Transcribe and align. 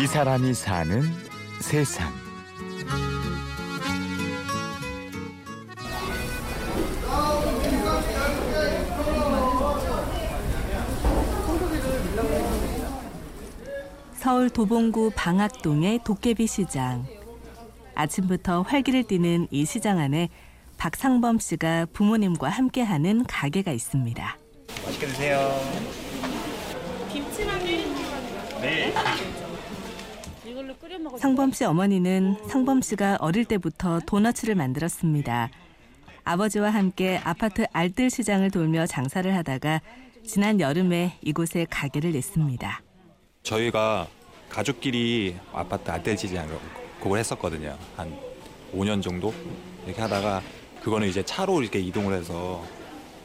이 0.00 0.06
사람이 0.06 0.54
사는 0.54 1.02
세상. 1.60 2.08
서울 14.14 14.48
도봉구 14.50 15.10
방학동의 15.16 16.04
도깨비 16.04 16.46
시장. 16.46 17.04
아침부터 17.96 18.62
활기를 18.62 19.02
띠는 19.02 19.48
이 19.50 19.64
시장 19.64 19.98
안에 19.98 20.28
박상범 20.76 21.40
씨가 21.40 21.86
부모님과 21.92 22.48
함께하는 22.48 23.24
가게가 23.26 23.72
있습니다. 23.72 24.38
맛있게 24.84 25.06
드세요. 25.08 25.60
김치랑 27.12 27.58
1인분 27.58 28.60
네. 28.60 28.94
상범 31.18 31.52
씨 31.52 31.64
어머니는 31.64 32.36
상범 32.48 32.80
씨가 32.82 33.18
어릴 33.20 33.44
때부터 33.44 34.00
도너츠를 34.06 34.54
만들었습니다. 34.54 35.50
아버지와 36.24 36.70
함께 36.70 37.20
아파트 37.24 37.64
알뜰 37.72 38.10
시장을 38.10 38.50
돌며 38.50 38.86
장사를 38.86 39.34
하다가 39.36 39.80
지난 40.26 40.60
여름에 40.60 41.18
이곳에 41.22 41.66
가게를 41.70 42.12
냈습니다. 42.12 42.82
저희가 43.42 44.08
가족끼리 44.48 45.36
아파트 45.52 45.90
알뜰 45.90 46.18
시장을 46.18 46.58
그걸 47.00 47.18
했었거든요. 47.20 47.76
한 47.96 48.14
5년 48.74 49.02
정도 49.02 49.32
이렇게 49.86 50.02
하다가 50.02 50.42
그거는 50.82 51.08
이제 51.08 51.22
차로 51.22 51.62
이렇게 51.62 51.78
이동을 51.78 52.14
해서 52.14 52.64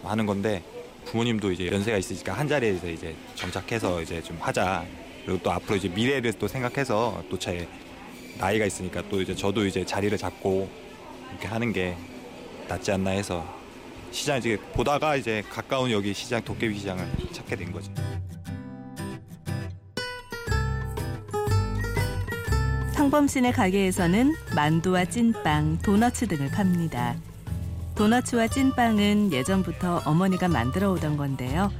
하는 0.03 0.25
건데 0.25 0.63
부모님도 1.05 1.51
이제 1.51 1.67
연세가 1.67 1.97
있으니까 1.97 2.33
한 2.33 2.47
자리에서 2.47 2.89
이제 2.89 3.15
정착해서 3.35 4.01
이제 4.01 4.21
좀 4.21 4.37
하자. 4.39 4.85
그리고 5.25 5.39
또 5.43 5.51
앞으로 5.51 5.75
이제 5.77 5.87
미래를 5.87 6.33
또 6.33 6.47
생각해서 6.47 7.23
또 7.29 7.37
제 7.37 7.67
나이가 8.39 8.65
있으니까 8.65 9.03
또 9.09 9.21
이제 9.21 9.35
저도 9.35 9.65
이제 9.65 9.85
자리를 9.85 10.17
잡고 10.17 10.67
이렇게 11.31 11.47
하는 11.47 11.71
게 11.71 11.95
낫지 12.67 12.91
않나 12.91 13.11
해서 13.11 13.45
시장 14.11 14.37
이제 14.37 14.57
보다가 14.73 15.15
이제 15.15 15.43
가까운 15.51 15.91
여기 15.91 16.13
시장 16.13 16.41
도깨비 16.43 16.77
시장을 16.79 17.05
찾게 17.31 17.55
된 17.55 17.71
거죠. 17.71 17.91
상범 22.93 23.27
씨네 23.27 23.51
가게에서는 23.51 24.33
만두와 24.55 25.05
찐빵, 25.05 25.79
도너츠 25.83 26.27
등을 26.27 26.49
팝니다. 26.51 27.15
도너츠와 27.95 28.47
찐빵은 28.47 29.31
예전부터 29.33 30.01
어머니가 30.05 30.47
만들어 30.47 30.91
오던 30.91 31.17
건데요. 31.17 31.71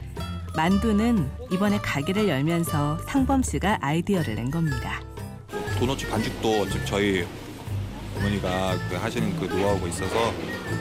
만두는 0.56 1.32
이번에 1.52 1.80
가게를 1.80 2.28
열면서 2.28 3.00
상범 3.08 3.42
씨가 3.42 3.80
아이디어를 3.82 4.36
낸 4.36 4.52
겁니다. 4.52 5.02
도너츠 5.80 6.08
반죽도 6.08 6.68
저희 6.86 7.26
어머니가 8.16 8.78
그 8.88 8.96
하시는 8.96 9.36
그 9.40 9.46
노하우가 9.46 9.88
있어서 9.88 10.32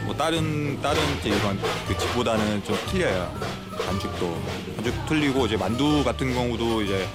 뭐 0.04 0.14
다른 0.14 0.80
다른 0.82 1.00
일반 1.24 1.58
그 1.88 1.96
집보다는 1.96 2.62
좀 2.64 2.76
틀려요. 2.90 3.32
반죽도 3.86 4.38
반죽 4.76 5.06
틀리고 5.08 5.46
이제 5.46 5.56
만두 5.56 6.04
같은 6.04 6.34
경우도 6.34 6.82
이제 6.82 7.08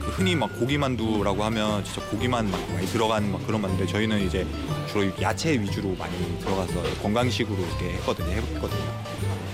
그 0.00 0.10
흔히 0.10 0.36
막 0.36 0.58
고기 0.58 0.76
만두라고 0.76 1.42
하면 1.44 1.82
진짜 1.84 2.02
고기만 2.10 2.50
막 2.50 2.60
많이 2.74 2.86
들어간 2.86 3.32
막 3.32 3.44
그런 3.46 3.62
만두인데 3.62 3.90
저희는 3.90 4.26
이제 4.26 4.46
주로 4.92 5.10
야채 5.22 5.58
위주로 5.58 5.96
많이 5.98 6.38
들어가서 6.40 6.82
건강식으로 7.02 7.58
이렇게 7.58 7.94
했거든요. 7.94 8.28
해봤거든요. 8.28 9.02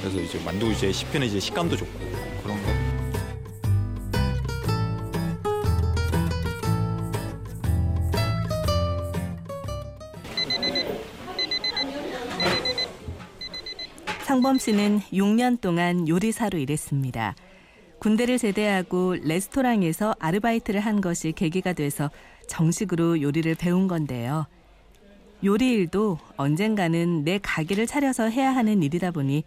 그래서 0.00 0.20
이제 0.20 0.40
만두 0.44 0.72
이제 0.72 0.90
씹히는 0.90 1.28
이제 1.28 1.38
식감도 1.38 1.76
좋고 1.76 2.10
상범 14.40 14.56
씨는 14.56 15.00
6년 15.12 15.60
동안 15.60 16.08
요리사로 16.08 16.56
일했습니다. 16.56 17.34
군대를 17.98 18.38
제대하고 18.38 19.16
레스토랑에서 19.22 20.14
아르바이트를 20.18 20.80
한 20.80 21.02
것이 21.02 21.32
계기가 21.32 21.74
돼서 21.74 22.10
정식으로 22.48 23.20
요리를 23.20 23.54
배운 23.56 23.86
건데요. 23.86 24.46
요리 25.44 25.72
일도 25.72 26.18
언젠가는 26.38 27.22
내 27.22 27.38
가게를 27.42 27.86
차려서 27.86 28.30
해야 28.30 28.56
하는 28.56 28.82
일이다 28.82 29.10
보니 29.10 29.44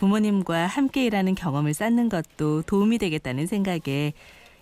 부모님과 0.00 0.66
함께 0.66 1.06
일하는 1.06 1.36
경험을 1.36 1.72
쌓는 1.72 2.08
것도 2.08 2.62
도움이 2.62 2.98
되겠다는 2.98 3.46
생각에 3.46 4.12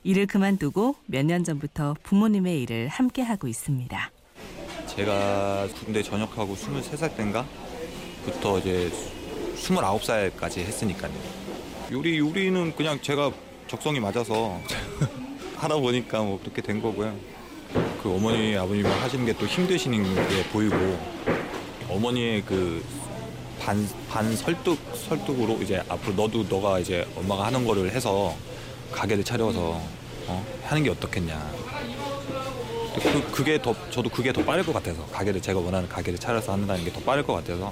일을 0.04 0.26
그만두고 0.26 0.97
몇 1.06 1.24
년 1.24 1.42
전부터 1.42 1.97
부모님의 2.02 2.60
일을 2.60 2.88
함께 2.88 3.22
하고 3.22 3.48
있습니다. 3.48 4.10
제가 4.88 5.68
군대 5.82 6.02
전역하고 6.02 6.54
23살 6.54 7.16
때인가 7.16 7.47
부터 8.26 8.58
이제 8.58 8.91
29살까지 9.60 10.59
했으니까요. 10.59 11.12
요리 11.93 12.19
요리는 12.19 12.75
그냥 12.76 13.00
제가 13.00 13.31
적성이 13.69 14.00
맞아서 14.00 14.60
하다 15.56 15.76
보니까 15.76 16.22
뭐 16.22 16.38
그렇게 16.41 16.62
된 16.62 16.81
거고요. 16.81 17.15
그 18.03 18.15
어머니 18.15 18.56
아버님이 18.56 18.88
하시는 18.88 19.25
게 19.26 19.32
또 19.34 19.47
힘드시는 19.47 20.03
게 20.28 20.44
보이고 20.53 20.76
어머니의 21.88 22.43
그 22.43 22.82
반 23.60 23.87
반 24.09 24.34
설득 24.34 24.78
설득으로 24.94 25.59
이제 25.62 25.82
앞으로 25.87 26.15
너도 26.15 26.44
너가 26.44 26.78
이제 26.78 27.06
엄마가 27.15 27.44
하는 27.44 27.66
거를 27.66 27.91
해서 27.92 28.34
가게를 28.91 29.22
차려서 29.22 29.78
어, 30.27 30.47
하는 30.65 30.82
게 30.82 30.88
어떻겠냐. 30.88 31.38
그, 32.94 33.31
그게 33.31 33.60
더 33.60 33.75
저도 33.91 34.09
그게 34.09 34.32
더 34.32 34.42
빠를 34.42 34.65
것 34.65 34.72
같아서 34.72 35.04
가게를 35.09 35.42
제가 35.42 35.60
원하는 35.60 35.87
가게를 35.91 36.19
차려서 36.19 36.53
한다는 36.54 36.82
게 36.84 36.91
더 36.91 37.00
빠를 37.00 37.22
것 37.22 37.34
같아서 37.34 37.71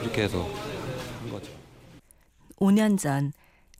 그렇게 0.00 0.22
해서 0.22 0.42
한 1.20 1.30
거죠. 1.30 1.50
5년 2.58 2.98
전 2.98 3.32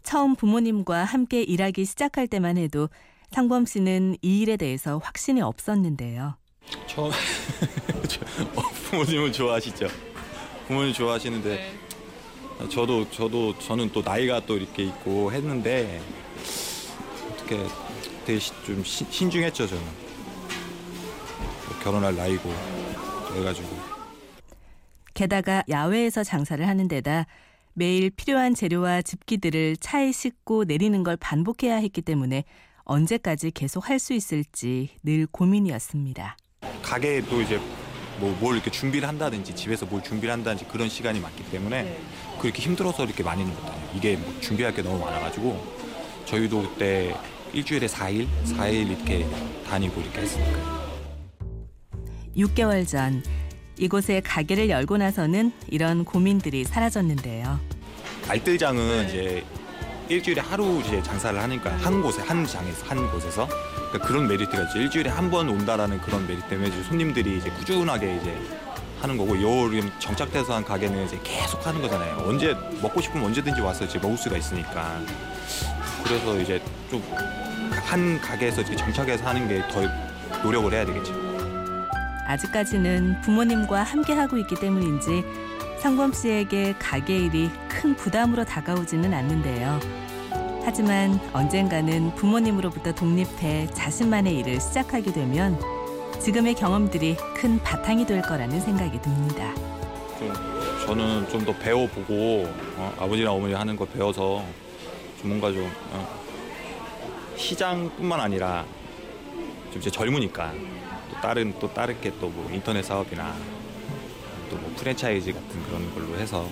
처음 0.02 0.34
부모님과 0.36 1.04
함께 1.04 1.42
일하기 1.42 1.84
시작할 1.84 2.26
때만 2.26 2.58
해도 2.58 2.88
상범 3.30 3.66
씨는 3.66 4.16
이 4.22 4.40
일에 4.40 4.56
대해서 4.56 4.98
확신이 4.98 5.40
없었는데요. 5.40 6.36
처음 6.86 7.10
어, 8.54 8.62
부모님은 8.90 9.32
좋아하시죠. 9.32 9.88
부모님 10.66 10.92
좋아하시는데 10.92 11.74
저도 12.70 13.10
저도 13.10 13.58
저는 13.58 13.90
또 13.92 14.00
나이가 14.02 14.40
또 14.46 14.56
이렇게 14.56 14.84
있고 14.84 15.32
했는데 15.32 16.00
어떻게 17.32 17.66
되게 18.24 18.38
시- 18.38 18.52
좀 18.64 18.82
시- 18.84 19.06
신중했죠 19.10 19.66
저는 19.66 19.82
뭐 19.82 21.78
결혼할 21.82 22.14
나이고 22.16 22.50
그래가지고 23.28 23.68
게다가 25.14 25.62
야외에서 25.68 26.24
장사를 26.24 26.66
하는 26.66 26.88
데다 26.88 27.26
매일 27.72 28.10
필요한 28.10 28.54
재료와 28.54 29.02
집기들을 29.02 29.76
차에 29.78 30.12
싣고 30.12 30.64
내리는 30.64 31.02
걸 31.02 31.16
반복해야 31.16 31.76
했기 31.76 32.02
때문에 32.02 32.44
언제까지 32.84 33.50
계속 33.52 33.88
할 33.88 33.98
수 33.98 34.12
있을지 34.12 34.90
늘 35.02 35.26
고민이었습니다. 35.26 36.36
가게도 36.82 37.40
이제 37.42 37.58
뭐 38.20 38.30
뭘 38.40 38.54
이렇게 38.56 38.70
준비를 38.70 39.08
한다든지 39.08 39.54
집에서 39.56 39.86
뭘 39.86 40.02
준비를 40.02 40.32
한다든지 40.32 40.70
그런 40.70 40.88
시간이 40.88 41.18
많기 41.20 41.42
때문에 41.50 41.98
그렇게 42.38 42.62
힘들어서 42.62 43.04
이렇게 43.04 43.22
많이는 43.22 43.50
못해요. 43.52 43.90
이게 43.94 44.16
뭐 44.16 44.32
준비할 44.40 44.72
게 44.74 44.82
너무 44.82 44.98
많아가지고 45.04 45.74
저희도 46.26 46.62
그때 46.70 47.16
일주일에 47.52 47.86
4일, 47.86 48.26
4일 48.44 48.90
이렇게 48.90 49.26
다니고 49.68 50.00
이렇게 50.00 50.20
했으니까. 50.20 50.84
6개월 52.36 52.86
전 52.86 53.22
이곳에 53.76 54.20
가게를 54.20 54.68
열고 54.68 54.96
나서는 54.98 55.52
이런 55.68 56.04
고민들이 56.04 56.64
사라졌는데요. 56.64 57.58
알뜰장은 58.28 59.08
이제 59.08 59.44
일주일에 60.08 60.40
하루 60.40 60.80
이제 60.84 61.02
장사를 61.02 61.40
하니까 61.40 61.70
한 61.78 62.02
곳에 62.02 62.22
한 62.22 62.46
장에서 62.46 62.86
한 62.86 63.10
곳에서 63.10 63.46
그러니까 63.90 64.06
그런 64.06 64.28
메리트가 64.28 64.62
있죠. 64.64 64.78
일주일에 64.78 65.10
한 65.10 65.30
번 65.30 65.48
온다라는 65.48 66.00
그런 66.00 66.26
메리트 66.26 66.48
때문에 66.48 66.68
이제 66.68 66.82
손님들이 66.84 67.38
이제 67.38 67.50
꾸준하게 67.50 68.16
이제 68.20 68.36
하는 69.00 69.16
거고 69.16 69.34
요즘 69.40 69.90
정착돼서 69.98 70.54
한 70.54 70.64
가게는 70.64 71.06
이제 71.06 71.18
계속 71.24 71.66
하는 71.66 71.82
거잖아요. 71.82 72.24
언제 72.26 72.54
먹고 72.80 73.00
싶으면 73.00 73.26
언제든지 73.26 73.60
와서 73.60 73.84
이제 73.84 73.98
먹을 73.98 74.16
수가 74.16 74.36
있으니까 74.36 75.00
그래서 76.04 76.38
이제 76.40 76.60
좀 76.90 77.02
한 77.86 78.20
가게에서 78.20 78.60
이제 78.62 78.76
정착해서 78.76 79.24
하는 79.26 79.48
게 79.48 79.60
더 79.68 79.82
노력을 80.42 80.72
해야 80.72 80.84
되겠죠. 80.86 81.12
아직까지는 82.26 83.20
부모님과 83.22 83.82
함께 83.82 84.12
하고 84.14 84.36
있기 84.38 84.54
때문인지 84.56 85.24
상범 85.80 86.12
씨에게 86.12 86.74
가게 86.78 87.18
일이 87.18 87.50
큰 87.68 87.94
부담으로 87.94 88.44
다가오지는 88.44 89.12
않는데요. 89.12 89.78
하지만 90.64 91.20
언젠가는 91.34 92.14
부모님으로부터 92.14 92.92
독립해 92.94 93.68
자신만의 93.74 94.38
일을 94.38 94.60
시작하게 94.60 95.12
되면 95.12 95.60
지금의 96.20 96.54
경험들이 96.54 97.16
큰 97.36 97.58
바탕이 97.62 98.06
될 98.06 98.22
거라는 98.22 98.60
생각이 98.60 98.98
듭니다. 99.02 99.54
좀 100.18 100.32
저는 100.86 101.28
좀 101.28 101.44
더 101.44 101.52
배워보고 101.58 102.46
어, 102.76 102.94
아버지랑 102.98 103.34
어머니 103.34 103.52
하는 103.52 103.76
거 103.76 103.84
배워서 103.84 104.42
좀 105.20 105.28
뭔가 105.30 105.52
좀 105.52 105.70
어, 105.92 106.08
시장뿐만 107.36 108.18
아니라 108.20 108.64
좀 109.70 109.80
이제 109.80 109.90
젊으니까 109.90 110.52
또 111.10 111.20
다른 111.20 111.54
또 111.58 111.72
다르게 111.72 112.10
또 112.18 112.28
뭐 112.28 112.50
인터넷 112.52 112.82
사업이나 112.82 113.34
또 114.50 114.56
뭐 114.56 114.72
프랜차이즈 114.76 115.32
같은 115.32 115.62
그런 115.64 115.94
걸로 115.94 116.16
해서 116.18 116.42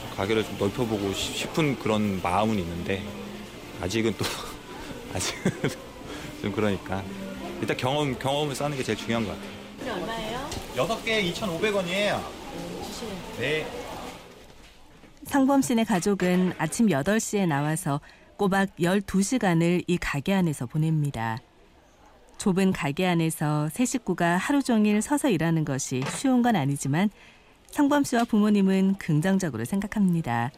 좀 0.00 0.16
가게를 0.16 0.44
좀 0.44 0.56
넓혀보고 0.58 1.12
싶- 1.12 1.36
싶은 1.36 1.78
그런 1.78 2.20
마음은 2.22 2.58
있는데 2.58 3.02
아직은 3.80 4.14
또 4.18 4.24
아직은 5.14 5.70
좀 6.42 6.52
그러니까 6.52 7.02
일단 7.60 7.76
경험 7.76 8.18
경험을 8.18 8.54
쌓는 8.54 8.76
게 8.76 8.82
제일 8.82 8.98
중요한 8.98 9.24
것 9.26 9.32
같아요. 9.32 9.94
얼마예요? 10.02 10.50
여섯 10.76 11.04
개 11.04 11.22
2,500원이에요. 11.32 12.20
주시면. 12.84 13.16
네. 13.38 13.66
상범 15.26 15.62
씨네 15.62 15.84
가족은 15.84 16.52
아침 16.58 16.86
8시에 16.88 17.46
나와서 17.46 18.00
꼬박 18.36 18.76
12시간을 18.76 19.84
이 19.86 19.96
가게 19.98 20.34
안에서 20.34 20.66
보냅니다. 20.66 21.38
좁은 22.44 22.74
가게 22.74 23.06
안에서 23.06 23.70
세 23.70 23.86
식구가 23.86 24.36
하루 24.36 24.62
종일 24.62 25.00
서서 25.00 25.30
일하는 25.30 25.64
것이 25.64 26.02
쉬운 26.14 26.42
건 26.42 26.56
아니지만 26.56 27.08
상범 27.70 28.04
씨와 28.04 28.24
부모님은 28.24 28.96
긍정적으로 28.98 29.64
생각합니다. 29.64 30.50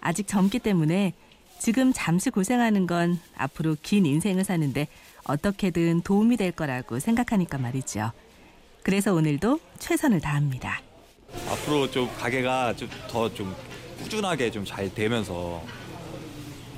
아직 0.00 0.26
젊기 0.26 0.58
때문에 0.58 1.12
지금 1.60 1.92
잠시 1.94 2.30
고생하는 2.30 2.88
건 2.88 3.20
앞으로 3.36 3.76
긴 3.84 4.04
인생을 4.04 4.42
사는데 4.42 4.88
어떻게든 5.28 6.00
도움이 6.00 6.36
될 6.38 6.50
거라고 6.50 6.98
생각하니까 6.98 7.56
말이죠. 7.56 8.10
그래서 8.82 9.14
오늘도 9.14 9.60
최선을 9.78 10.20
다합니다. 10.20 10.80
앞으로 11.48 11.88
좀 11.88 12.10
가게가 12.18 12.74
좀 12.74 12.88
더 13.08 13.32
좀 13.32 13.54
꾸준하게 14.02 14.50
좀 14.50 14.64
잘 14.64 14.92
되면서 14.92 15.62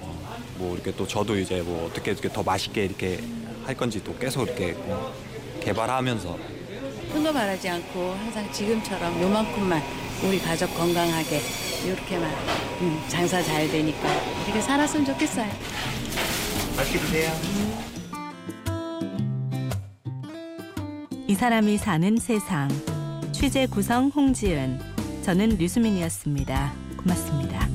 어, 0.00 0.36
뭐 0.58 0.74
이렇게 0.74 0.94
또 0.94 1.06
저도 1.06 1.38
이제 1.38 1.62
뭐 1.62 1.86
어떻게 1.86 2.10
이렇게 2.10 2.28
더 2.28 2.42
맛있게 2.42 2.84
이렇게 2.84 3.20
할 3.68 3.76
건지 3.76 4.02
또 4.02 4.16
계속 4.16 4.48
이렇게 4.48 4.74
어, 4.86 5.12
개발하면서 5.60 6.38
큰거 7.12 7.30
바라지 7.30 7.68
않고 7.68 8.12
항상 8.12 8.50
지금처럼 8.50 9.20
요만큼만 9.20 9.82
우리 10.24 10.38
가족 10.38 10.74
건강하게 10.74 11.38
이렇게만 11.84 12.30
음, 12.80 13.04
장사 13.08 13.42
잘 13.42 13.68
되니까 13.68 14.08
이렇게 14.46 14.62
살았으면 14.62 15.04
좋겠어요. 15.04 15.50
맛있게 16.78 16.98
드세요. 16.98 17.30
이 21.26 21.34
사람이 21.34 21.76
사는 21.76 22.16
세상. 22.16 22.70
취재 23.32 23.66
구성 23.66 24.08
홍지은. 24.08 24.80
저는 25.24 25.58
류수민이었습니다. 25.58 26.72
고맙습니다. 26.96 27.68